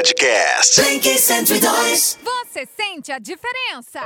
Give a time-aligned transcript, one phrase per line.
[0.00, 0.80] Podcast.
[0.80, 2.18] Blink 102.
[2.24, 4.00] Você sente a diferença?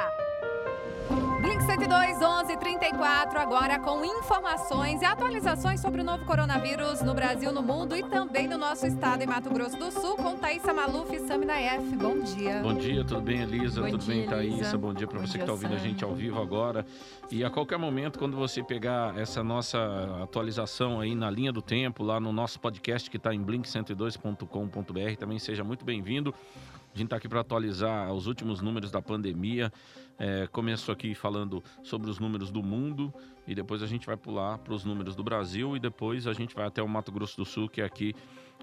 [1.44, 7.52] Blink 102, 11 34, agora com informações e atualizações sobre o novo coronavírus no Brasil,
[7.52, 11.14] no mundo e também no nosso estado, em Mato Grosso do Sul, com Thaísa Maluf
[11.14, 11.96] e Samina F.
[11.96, 12.62] Bom dia.
[12.62, 13.82] Bom dia, tudo bem, Elisa?
[13.82, 14.54] Bom tudo dia, bem, Thaísa?
[14.54, 14.78] Elisa.
[14.78, 15.84] Bom dia para você que dia, está ouvindo a Sam.
[15.84, 16.86] gente ao vivo agora.
[17.30, 19.78] E a qualquer momento, quando você pegar essa nossa
[20.22, 25.38] atualização aí na linha do tempo, lá no nosso podcast que está em blink102.com.br, também
[25.38, 26.34] seja muito bem-vindo.
[26.94, 29.72] A gente está aqui para atualizar os últimos números da pandemia.
[30.16, 33.12] É, começo aqui falando sobre os números do mundo
[33.48, 36.54] e depois a gente vai pular para os números do Brasil e depois a gente
[36.54, 38.14] vai até o Mato Grosso do Sul, que é aqui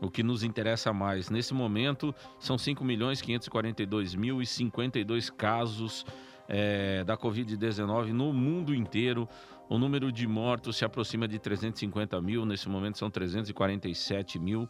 [0.01, 1.29] o que nos interessa mais.
[1.29, 6.05] Nesse momento, são 5 milhões 542 mil e 52 casos
[6.47, 9.27] é, da Covid-19 no mundo inteiro.
[9.67, 12.45] O número de mortos se aproxima de 350 mil.
[12.45, 14.69] Nesse momento, são 347 mil.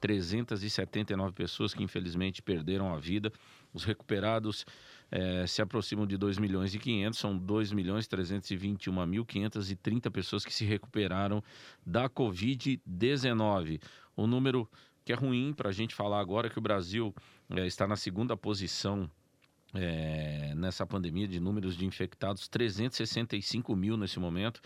[0.00, 3.30] 379 pessoas que infelizmente perderam a vida.
[3.72, 4.64] Os recuperados
[5.10, 10.44] eh, se aproximam de 2 milhões e 500, são 2 milhões 321 mil 530 pessoas
[10.44, 11.42] que se recuperaram
[11.84, 13.80] da Covid-19.
[14.16, 14.68] O número
[15.04, 17.14] que é ruim para a gente falar agora é que o Brasil
[17.50, 19.10] eh, está na segunda posição
[19.74, 24.60] eh, nessa pandemia de números de infectados, 365 mil nesse momento,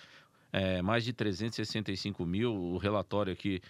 [0.52, 2.54] eh, mais de 365 mil.
[2.54, 3.60] O relatório aqui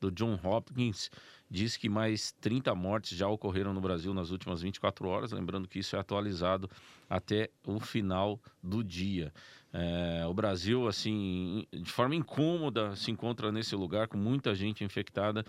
[0.00, 1.10] do John Hopkins
[1.50, 5.78] diz que mais 30 mortes já ocorreram no Brasil nas últimas 24 horas, lembrando que
[5.78, 6.68] isso é atualizado
[7.08, 9.32] até o final do dia.
[9.72, 15.44] É, o Brasil, assim, de forma incômoda, se encontra nesse lugar com muita gente infectada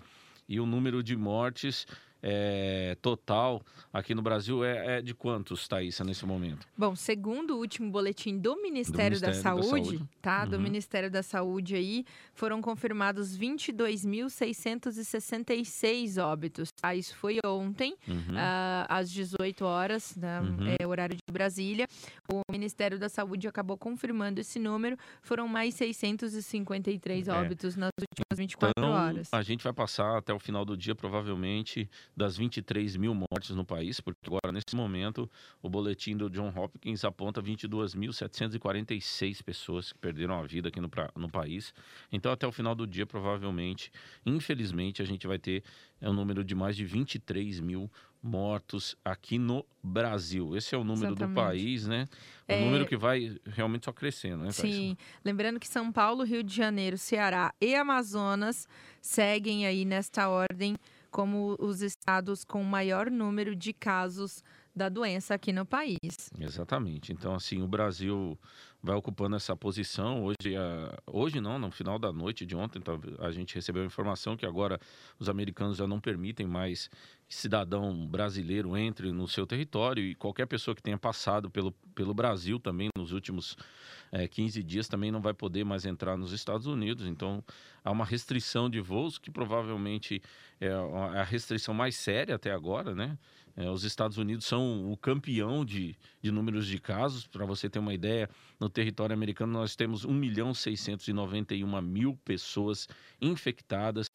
[0.48, 1.86] e o número de mortes
[2.22, 6.66] é, total aqui no Brasil é, é de quantos, Thaísa, nesse momento?
[6.76, 10.08] Bom, segundo o último boletim do Ministério, da, Ministério da Saúde, Saúde.
[10.20, 10.44] tá?
[10.44, 10.62] Do Uhum.
[10.62, 16.68] Ministério da Saúde aí, foram confirmados 22.666 óbitos.
[16.80, 16.94] Tá?
[16.94, 18.34] Isso foi ontem, Uhum.
[18.36, 20.40] ah, às 18 horas, né?
[20.40, 20.74] Uhum.
[20.80, 21.86] é, horário de Brasília.
[22.32, 24.96] O Ministério da Saúde acabou confirmando esse número.
[25.22, 27.32] Foram mais 653 É.
[27.32, 29.28] óbitos nas últimas 24 Então, horas.
[29.32, 33.64] a gente vai passar até o final do dia, provavelmente, das 23 mil mortes no
[33.64, 35.30] país, porque agora, nesse momento,
[35.62, 41.28] o boletim do John Hopkins aponta 22.746 pessoas que perderam a vida aqui no, no
[41.28, 41.74] país.
[42.10, 43.92] Então, até o final do dia, provavelmente,
[44.24, 45.62] infelizmente, a gente vai ter
[46.00, 47.90] é, um número de mais de 23 mil
[48.22, 50.56] mortos aqui no Brasil.
[50.56, 51.34] Esse é o número do Exatamente.
[51.34, 52.08] país, né?
[52.48, 54.74] O É, número que vai realmente só crescendo, né, Thaís?
[54.74, 58.66] Sim, lembrando que São Paulo, Rio de Janeiro, Ceará e Amazonas
[59.00, 60.76] seguem aí nesta ordem
[61.16, 64.44] como os estados com maior número de casos
[64.74, 65.96] da doença aqui no país.
[66.38, 67.10] Exatamente.
[67.10, 68.38] Então, assim, o Brasil
[68.82, 70.22] vai ocupando essa posição.
[70.22, 72.82] Hoje, a- hoje não, no final da noite de ontem,
[73.18, 74.78] a gente recebeu a informação que agora
[75.18, 76.90] os americanos já não permitem mais
[77.28, 82.58] cidadão brasileiro entre no seu território e qualquer pessoa que tenha passado pelo, pelo Brasil
[82.60, 83.56] também nos últimos
[84.12, 87.06] eh, 15 dias também não vai poder mais entrar nos Estados Unidos.
[87.06, 87.42] Então,
[87.84, 90.22] há uma restrição de voos que provavelmente
[90.60, 93.18] é a a restrição mais séria até agora, né?
[93.56, 97.26] É, os Estados Unidos são o campeão de, de números de casos.
[97.26, 98.28] Para você ter uma ideia,
[98.60, 102.86] no território americano nós temos 1 milhão 691 mil pessoas
[103.18, 104.08] infectadas.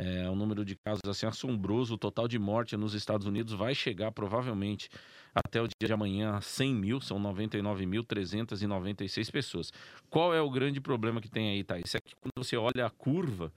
[0.00, 1.94] É um número de casos assim assombroso.
[1.94, 4.88] O total de morte nos Estados Unidos vai chegar provavelmente
[5.34, 9.72] até o dia de amanhã a 100 mil, são 99.396 pessoas.
[10.08, 11.96] Qual é o grande problema que tem aí, Thaís?
[11.96, 13.52] É que quando você olha a curva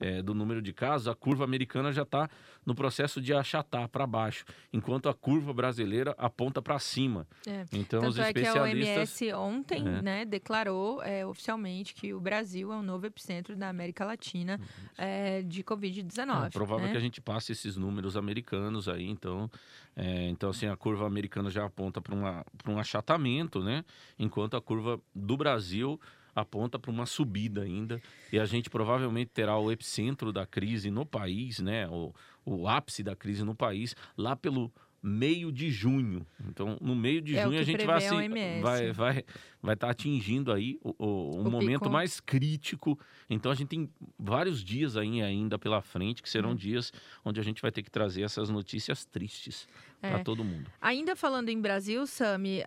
[0.00, 2.28] é, do número de casos, a curva americana já está
[2.64, 7.26] no processo de achatar para baixo, enquanto a curva brasileira aponta para cima.
[7.46, 7.64] É.
[7.72, 9.20] Então, os Tanto é que a especialistas.
[9.20, 10.02] OMS ontem É.
[10.02, 14.60] né, declarou é, oficialmente que o Brasil é o novo epicentro da América Latina
[14.96, 16.46] é, de Covid-19.
[16.46, 16.92] É provável né?
[16.92, 19.50] que a gente passe esses números americanos aí, então,
[19.94, 23.84] é, então assim a curva americana já aponta para um achatamento, né?
[24.18, 26.00] Enquanto a curva do Brasil
[26.34, 28.00] aponta para uma subida ainda
[28.32, 31.88] e a gente provavelmente terá o epicentro da crise no país, né?
[31.88, 32.12] O,
[32.44, 34.72] o ápice da crise no país lá pelo
[35.06, 36.26] meio de junho.
[36.48, 38.16] Então, no meio de É junho a gente vai a assim,
[38.62, 39.24] vai vai
[39.62, 41.90] vai estar atingindo aí o, o, o O momento pico.
[41.90, 42.98] mais crítico.
[43.28, 46.56] Então a gente tem vários dias aí ainda pela frente que serão Uhum.
[46.56, 46.90] dias
[47.22, 49.68] onde a gente vai ter que trazer essas notícias tristes
[50.08, 50.24] para É.
[50.24, 50.70] todo mundo.
[50.80, 52.62] Ainda falando em Brasil, Sami,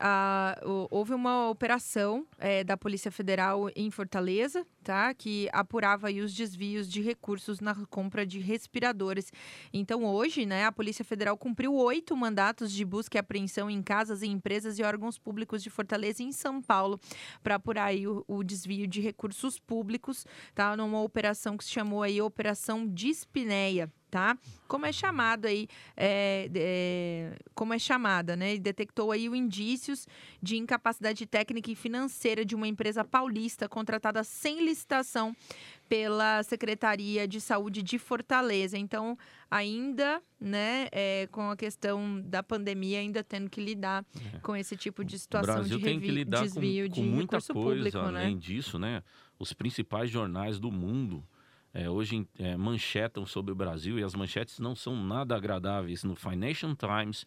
[0.90, 5.14] houve uma operação é, da Polícia Federal em Fortaleza, tá?
[5.14, 9.32] Que apurava os desvios de recursos na compra de respiradores.
[9.74, 14.24] Então, hoje, né, a Polícia Federal cumpriu oito mandatos de busca e apreensão em casas,
[14.24, 17.00] em empresas e órgãos públicos de Fortaleza e em São Paulo
[17.44, 20.26] para apurar aí o, o desvio de recursos públicos,
[20.56, 20.76] tá?
[20.76, 23.92] Numa operação que se chamou aí Operação Dispineia.
[24.18, 24.36] Tá?
[24.68, 28.56] Como é chamado aí, é, é, como é chamada, né?
[28.56, 30.08] E detectou aí indícios
[30.42, 35.36] de incapacidade técnica e financeira de uma empresa paulista contratada sem licitação
[35.88, 38.76] pela Secretaria de Saúde de Fortaleza.
[38.76, 39.16] Então,
[39.52, 44.04] ainda, né, é, com a questão da pandemia, ainda tendo que lidar
[44.34, 44.40] é.
[44.40, 47.08] com esse tipo de situação o Brasil de tem que lidar desvio com, de com
[47.08, 48.42] muita recurso coisa, público, além né?
[48.42, 49.04] disso, né?
[49.38, 51.24] Os principais jornais do mundo
[51.78, 56.04] é, hoje é, manchetam sobre o Brasil e as manchetes não são nada agradáveis.
[56.04, 57.24] No Financial Times,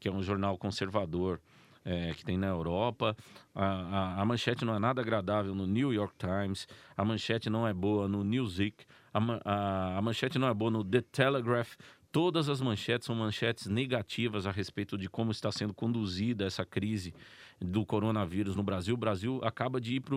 [0.00, 1.40] que é um jornal conservador,
[1.84, 3.16] é, que tem na Europa.
[3.54, 7.68] A, a, a, manchete não é nada agradável no New York Times, a manchete não
[7.68, 11.76] é boa no Newsweek, a, a, manchete não é boa no The Telegraph.
[12.10, 17.14] Todas as manchetes são manchetes negativas a respeito de como está sendo conduzida essa crise
[17.60, 18.94] do coronavírus no Brasil.
[18.94, 20.16] O Brasil acaba de ir para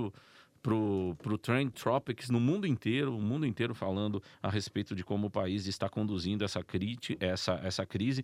[0.61, 5.27] pro, pro Trend Tropics no mundo inteiro, o mundo inteiro falando a respeito de como
[5.27, 6.63] o país está conduzindo essa,
[7.19, 8.23] essa, essa crise.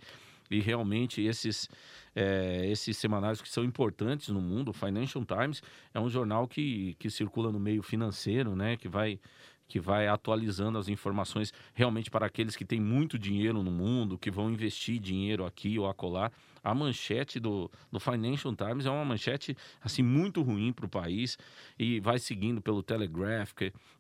[0.52, 1.70] E realmente esses,
[2.16, 5.64] é, esses semanários que são importantes no mundo, o Financial Times
[5.94, 8.78] é um jornal que, que circula no meio financeiro, né?
[8.78, 9.20] Que vai
[9.66, 14.30] que vai atualizando as informações realmente para aqueles que têm muito dinheiro no mundo, que
[14.30, 16.32] vão investir dinheiro aqui ou acolá
[16.64, 21.38] a manchete do, do Financial Times é uma manchete assim muito ruim para o país
[21.78, 23.52] e vai seguindo pelo Telegraph,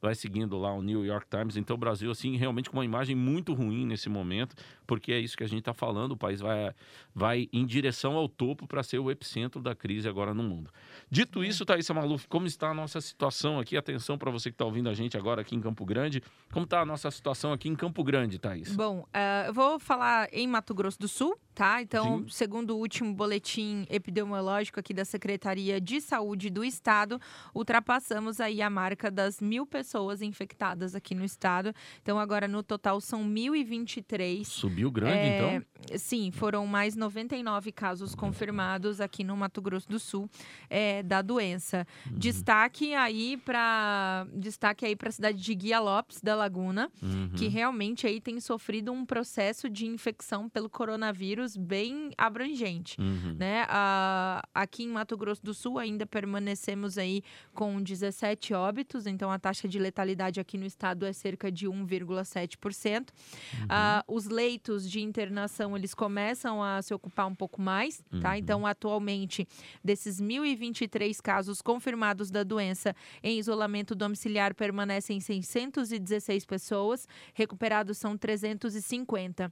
[0.01, 1.57] vai seguindo lá o New York Times.
[1.57, 4.55] Então o Brasil assim realmente com uma imagem muito ruim nesse momento,
[4.87, 6.13] porque é isso que a gente está falando.
[6.13, 6.73] O país vai,
[7.13, 10.71] vai em direção ao topo para ser o epicentro da crise agora no mundo.
[11.09, 13.75] Dito isso, Thaís Maluf, como está a nossa situação aqui?
[13.75, 16.23] Atenção para você que está ouvindo a gente agora aqui em Campo Grande.
[16.51, 18.75] Como está a nossa situação aqui em Campo Grande, Thaís?
[18.75, 21.81] Bom, uh, eu vou falar em Mato Grosso do Sul, tá?
[21.81, 22.29] Então, Sim.
[22.29, 27.19] segundo o último boletim epidemiológico aqui da Secretaria de Saúde do Estado,
[27.53, 31.73] ultrapassamos aí a marca das mil pessoas infectadas aqui no estado.
[32.01, 34.45] Então, agora no total são 1.023.
[34.45, 35.97] Subiu grande, é, então?
[35.97, 40.29] Sim, foram mais 99 casos confirmados aqui no Mato Grosso do Sul
[40.69, 41.85] é, da doença.
[42.09, 42.17] Uhum.
[42.17, 47.31] Destaque aí para destaque aí para a cidade de Guia Lopes da Laguna, uhum.
[47.35, 53.35] que realmente aí tem sofrido um processo de infecção pelo coronavírus bem abrangente, uhum.
[53.37, 53.65] né?
[53.67, 57.21] A, aqui em Mato Grosso do Sul ainda permanecemos aí
[57.53, 62.99] com 17 óbitos, então a taxa de letalidade aqui no estado é cerca de 1,7%.
[62.99, 63.65] Uhum.
[63.65, 68.31] Uh, os leitos de internação eles começam a se ocupar um pouco mais, tá?
[68.31, 68.35] Uhum.
[68.35, 69.47] Então atualmente
[69.83, 79.51] desses 1.023 casos confirmados da doença em isolamento domiciliar permanecem 616 pessoas, recuperados são 350.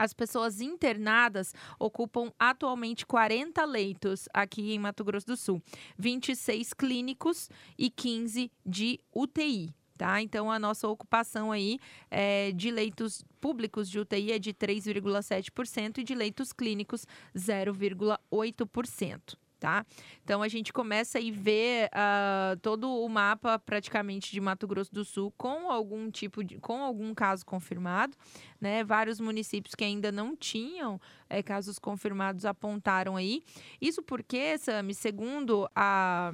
[0.00, 5.62] As pessoas internadas ocupam atualmente 40 leitos aqui em Mato Grosso do Sul,
[5.98, 9.68] 26 clínicos e 15 de UTI.
[9.98, 10.22] Tá?
[10.22, 11.78] Então, a nossa ocupação aí
[12.10, 17.06] é, de leitos públicos de UTI é de 3,7% e de leitos clínicos
[17.36, 19.84] 0,8% tá?
[20.24, 25.04] Então a gente começa a ver uh, todo o mapa praticamente de Mato Grosso do
[25.04, 28.16] Sul com algum tipo de, com algum caso confirmado,
[28.60, 28.82] né?
[28.82, 30.98] Vários municípios que ainda não tinham
[31.28, 33.42] é, casos confirmados apontaram aí.
[33.80, 36.32] Isso porque, Sami, segundo a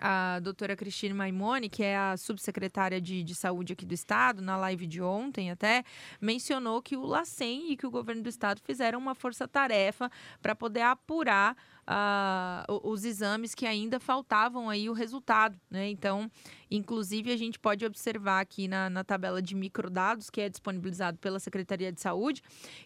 [0.00, 4.56] a doutora Cristina Maimone, que é a subsecretária de, de saúde aqui do estado, na
[4.56, 5.84] live de ontem até,
[6.20, 10.10] mencionou que o LACEN e que o governo do estado fizeram uma força-tarefa
[10.40, 11.54] para poder apurar
[11.88, 15.88] uh, os exames que ainda faltavam aí o resultado, né?
[15.88, 16.30] Então,
[16.70, 21.38] inclusive, a gente pode observar aqui na, na tabela de microdados que é disponibilizado pela
[21.40, 22.42] Secretaria de Saúde,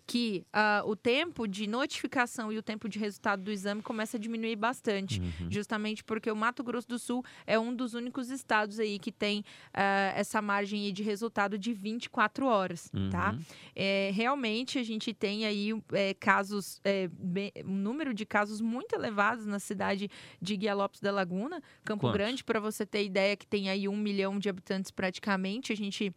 [0.07, 4.21] que uh, o tempo de notificação e o tempo de resultado do exame começa a
[4.21, 5.51] diminuir bastante, uhum.
[5.51, 9.41] justamente porque o Mato Grosso do Sul é um dos únicos estados aí que tem
[9.41, 12.99] uh, essa margem de resultado de 24 horas, tá?
[12.99, 13.11] uhum.
[13.11, 13.35] tá?
[13.75, 18.94] É, realmente, a gente tem aí é, casos, é, bem, um número de casos muito
[18.95, 20.11] muito elevados na cidade
[20.41, 22.19] de Guia Lopes da Laguna, Campo Quantos?
[22.19, 25.73] Grande, para você ter ideia que tem aí um milhão de habitantes praticamente.
[25.73, 26.15] A gente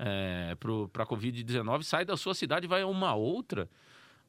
[0.05, 0.55] é,
[0.91, 3.69] para a Covid-19, sai da sua cidade e vai a uma outra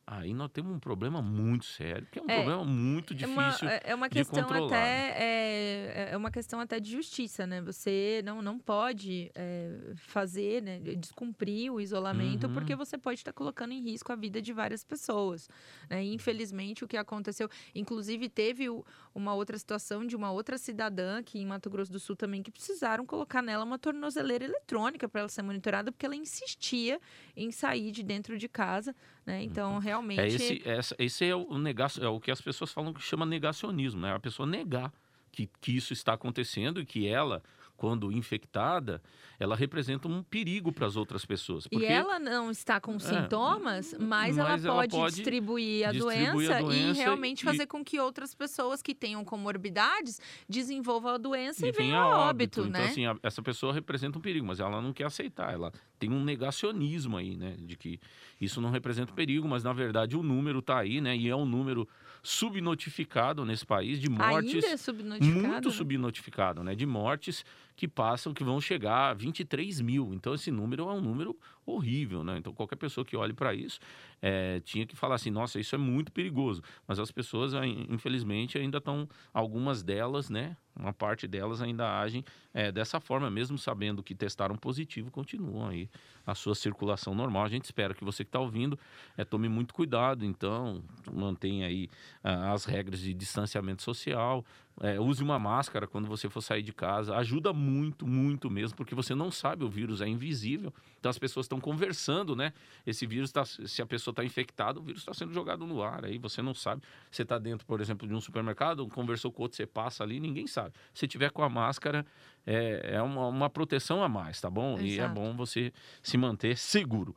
[0.06, 3.72] aí nós temos um problema muito sério, que é um é, problema muito difícil é
[3.72, 7.60] uma, é uma questão até é, é, uma questão até de justiça, né?
[7.62, 12.54] Você não, não pode é, fazer, né, descumprir o isolamento uhum.
[12.54, 15.48] porque você pode estar colocando em risco a vida de várias pessoas.
[15.88, 16.04] Né?
[16.04, 18.66] infelizmente o que aconteceu, inclusive teve
[19.14, 22.50] uma outra situação de uma outra cidadã aqui em Mato Grosso do Sul também que
[22.50, 27.00] precisaram colocar nela uma tornozeleira eletrônica para ela ser monitorada porque ela insistia
[27.36, 28.94] em sair de dentro de casa,
[29.24, 29.42] né?
[29.42, 30.20] Então realmente realmente.
[30.20, 33.24] É esse, essa, esse é o negacio, é o que as pessoas falam que chama
[33.24, 34.14] negacionismo, né?
[34.14, 34.92] A pessoa negar
[35.30, 37.42] que, que isso está acontecendo e que ela
[37.76, 39.02] quando infectada,
[39.38, 41.66] ela representa um perigo para as outras pessoas.
[41.66, 41.84] Porque...
[41.84, 45.88] E ela não está com é, sintomas, é, mas, mas ela, ela, pode, pode distribuir,
[45.88, 47.44] a, distribuir doença a, doença e realmente e...
[47.44, 52.28] fazer com que outras pessoas que tenham comorbidades desenvolvam a doença e, e venham a
[52.28, 52.78] óbito, óbito então, né?
[52.80, 55.52] Então, assim, a, essa pessoa representa um perigo, mas ela não quer aceitar.
[55.52, 57.56] Ela tem um negacionismo aí, né?
[57.58, 58.00] De que
[58.40, 61.16] isso não representa perigo, mas na verdade o número está aí, né?
[61.16, 61.88] E é um número
[62.24, 64.54] subnotificado nesse país de mortes.
[64.54, 65.48] Ainda é subnotificado?
[65.48, 66.74] Muito subnotificado, né?
[66.74, 67.44] De mortes
[67.76, 70.12] que passam, que vão chegar a 23 mil.
[70.14, 72.38] Então, esse número é um número horrível, né?
[72.38, 73.80] Então, qualquer pessoa que olhe para isso
[74.22, 76.62] é, tinha que falar assim: nossa, isso é muito perigoso.
[76.86, 77.52] Mas as pessoas,
[77.88, 80.56] infelizmente, ainda estão, algumas delas, né?
[80.76, 85.88] Uma parte delas ainda agem é, dessa forma, mesmo sabendo que testaram positivo, continuam aí
[86.26, 87.44] a sua circulação normal.
[87.44, 88.78] A gente espera que você que está ouvindo
[89.16, 91.88] é, tome muito cuidado, então, mantenha aí
[92.24, 94.44] ah, as regras de distanciamento social,
[94.80, 97.16] é, use uma máscara quando você for sair de casa.
[97.16, 100.72] Ajuda muito, muito mesmo, porque você não sabe, o vírus é invisível.
[100.98, 102.52] Então as pessoas estão conversando, né?
[102.84, 106.04] Esse vírus, tá, se a pessoa está infectada, o vírus está sendo jogado no ar.
[106.04, 106.82] Aí você não sabe.
[107.10, 110.46] Você está dentro, por exemplo, de um supermercado, conversou com outro, você passa ali, ninguém
[110.46, 110.74] sabe.
[110.92, 112.04] Se tiver com a máscara,
[112.46, 114.74] é, é uma, uma proteção a mais, tá bom?
[114.74, 114.86] Exato.
[114.86, 117.14] E é bom você se manter seguro.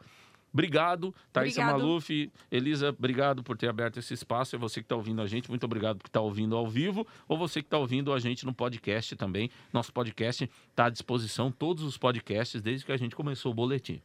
[0.54, 2.32] Obrigado, Thaisa Maluf.
[2.52, 4.56] Elisa, obrigado por ter aberto esse espaço.
[4.56, 7.06] É você que está ouvindo a gente, muito obrigado por estar tá ouvindo ao vivo,
[7.28, 9.50] ou você que está ouvindo a gente no podcast também.
[9.72, 14.02] Nosso podcast está à disposição, todos os podcasts, desde que a gente começou o boletim.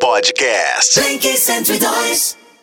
[0.00, 1.00] Podcast.
[1.00, 2.57] 102.